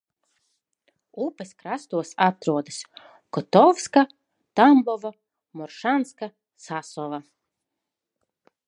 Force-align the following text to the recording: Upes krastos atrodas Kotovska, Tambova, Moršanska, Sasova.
Upes 1.25 1.51
krastos 1.59 2.13
atrodas 2.27 2.79
Kotovska, 3.37 4.05
Tambova, 4.61 5.13
Moršanska, 5.61 6.33
Sasova. 6.67 7.23